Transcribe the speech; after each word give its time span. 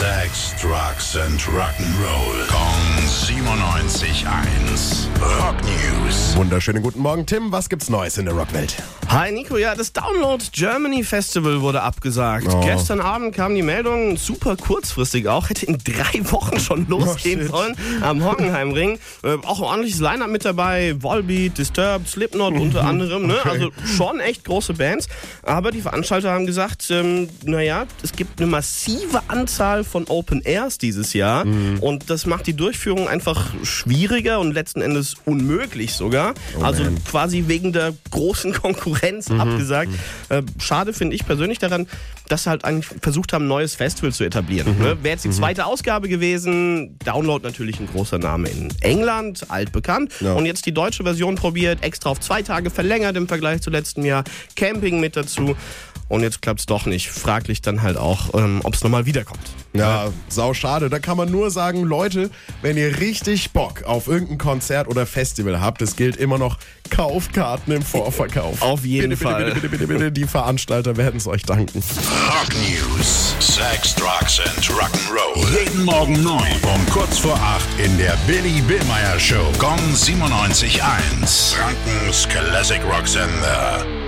Sex, 0.00 0.54
Drugs 0.58 1.14
and 1.14 1.38
Rock'n'Roll. 1.42 2.48
Kong 2.48 3.04
97.1. 3.04 4.24
Rock 5.20 5.56
News. 5.62 6.34
Wunderschönen 6.36 6.82
guten 6.82 7.00
Morgen, 7.00 7.26
Tim. 7.26 7.52
Was 7.52 7.68
gibt's 7.68 7.90
Neues 7.90 8.16
in 8.16 8.24
der 8.24 8.32
Rockwelt? 8.32 8.76
Hi 9.08 9.30
Nico, 9.32 9.58
ja, 9.58 9.74
das 9.74 9.92
Download 9.92 10.42
Germany 10.52 11.02
Festival 11.02 11.60
wurde 11.60 11.82
abgesagt. 11.82 12.46
Oh. 12.48 12.60
Gestern 12.60 13.00
Abend 13.00 13.34
kam 13.34 13.54
die 13.56 13.62
Meldung, 13.62 14.16
super 14.16 14.56
kurzfristig 14.56 15.26
auch, 15.28 15.50
hätte 15.50 15.66
in 15.66 15.76
drei 15.78 16.20
Wochen 16.30 16.60
schon 16.60 16.86
losgehen 16.88 17.48
Oh, 17.48 17.56
sollen 17.56 17.76
am 18.02 18.24
Hockenheimring. 18.24 19.00
Äh, 19.24 19.34
auch 19.44 19.58
ein 19.58 19.64
ordentliches 19.64 19.98
Line-Up 20.00 20.30
mit 20.30 20.44
dabei, 20.44 20.94
Volbeat, 21.00 21.58
Disturbed, 21.58 22.08
Slipknot 22.08 22.54
unter 22.54 22.84
anderem. 22.84 23.26
Ne? 23.26 23.34
Okay. 23.40 23.48
Also 23.48 23.70
schon 23.84 24.20
echt 24.20 24.44
große 24.44 24.74
Bands. 24.74 25.08
Aber 25.42 25.72
die 25.72 25.82
Veranstalter 25.82 26.30
haben 26.30 26.46
gesagt, 26.46 26.88
ähm, 26.90 27.28
naja, 27.44 27.86
es 28.02 28.12
gibt 28.12 28.40
eine 28.40 28.48
massive 28.48 29.20
Anzahl 29.26 29.82
von 29.90 30.06
Open 30.08 30.40
Airs 30.44 30.78
dieses 30.78 31.12
Jahr 31.12 31.44
Mhm. 31.44 31.78
und 31.80 32.08
das 32.10 32.24
macht 32.26 32.46
die 32.46 32.54
Durchführung 32.54 33.08
einfach 33.08 33.50
schwieriger 33.62 34.38
und 34.40 34.52
letzten 34.52 34.80
Endes 34.80 35.14
unmöglich 35.24 35.92
sogar. 35.94 36.34
also 36.62 36.82
Oh 36.82 36.84
man. 36.84 36.94
Mhm. 36.94 37.04
quasi 37.04 37.44
wegen 37.48 37.72
der 37.72 37.92
großen 38.10 38.52
Konkurrenz 38.62 39.30
abgesagt. 39.30 39.90
Äh, 40.28 40.42
schade 40.58 40.92
finde 40.92 41.16
ich 41.16 41.26
persönlich 41.26 41.58
daran, 41.58 41.86
dass 42.28 42.44
sie 42.44 42.50
halt 42.50 42.64
eigentlich 42.64 42.86
versucht 43.02 43.32
haben, 43.32 43.46
ein 43.46 43.48
neues 43.48 43.74
Festival 43.74 44.12
zu 44.12 44.22
etablieren. 44.24 44.76
Mhm. 44.78 44.82
Ne? 44.84 44.96
Wäre 45.02 45.14
jetzt 45.14 45.24
die 45.24 45.30
zweite 45.30 45.66
Ausgabe 45.66 46.08
gewesen, 46.08 46.96
Download 47.04 47.44
natürlich 47.44 47.80
ein 47.80 47.86
großer 47.88 48.18
Name 48.18 48.48
in 48.48 48.68
England, 48.82 49.46
altbekannt. 49.48 50.12
Ja. 50.20 50.34
Und 50.34 50.46
jetzt 50.46 50.64
die 50.66 50.72
deutsche 50.72 51.02
Version 51.02 51.34
probiert, 51.34 51.82
extra 51.82 52.10
auf 52.10 52.20
zwei 52.20 52.42
Tage 52.42 52.70
verlängert 52.70 53.16
im 53.16 53.26
Vergleich 53.26 53.60
zu 53.62 53.70
letztem 53.70 54.04
Jahr, 54.04 54.22
Camping 54.54 55.00
mit 55.00 55.16
dazu. 55.16 55.56
Und 56.08 56.22
jetzt 56.22 56.42
klappt 56.42 56.60
es 56.60 56.66
doch 56.66 56.86
nicht. 56.86 57.08
Fraglich 57.10 57.62
dann 57.62 57.82
halt 57.82 57.96
auch, 57.96 58.34
ähm, 58.34 58.60
ob 58.64 58.74
es 58.74 58.82
nochmal 58.82 59.06
wiederkommt. 59.06 59.40
Ja, 59.72 60.12
sau 60.28 60.52
schade. 60.52 60.90
Da 60.90 60.98
kann 60.98 61.16
man 61.16 61.30
nur 61.30 61.50
sagen, 61.50 61.84
Leute, 61.84 62.30
wenn 62.62 62.76
ihr 62.76 62.98
richtig 62.98 63.52
Bock 63.52 63.84
auf 63.84 64.08
irgendein 64.08 64.38
Konzert 64.38 64.88
oder 64.88 65.06
Festival 65.06 65.60
habt, 65.60 65.80
es 65.82 65.94
gilt 65.96 66.16
immer 66.16 66.38
noch, 66.38 66.58
kauft 66.90 67.32
Karten 67.32 67.70
im 67.70 67.82
Vorverkauf. 67.82 68.62
Auf 68.62 68.84
jeden 68.84 69.10
bitte, 69.10 69.22
Fall. 69.22 69.44
Bitte, 69.44 69.54
bitte, 69.54 69.68
bitte, 69.68 69.86
bitte, 69.86 69.98
bitte, 69.98 70.12
die 70.12 70.26
Veranstalter 70.26 70.96
werden 70.96 71.18
es 71.18 71.28
euch 71.28 71.42
danken. 71.42 71.82
Rock 72.28 72.48
News. 72.54 73.34
Sex, 73.38 73.94
Drugs 73.94 74.40
and 74.40 74.70
Rock'n'Roll. 74.70 75.46
Jeden 75.64 75.84
Morgen 75.84 76.22
9 76.22 76.40
um 76.74 76.86
kurz 76.92 77.18
vor 77.18 77.36
8 77.36 77.62
in 77.84 77.96
der 77.98 78.16
Billy 78.26 78.60
Billmeyer 78.62 79.18
Show. 79.20 79.52
Gong 79.58 79.78
97.1. 79.94 81.54
Frankens 81.54 82.28
Classic 82.28 82.80
Rock 82.84 83.06
Sender. 83.06 83.99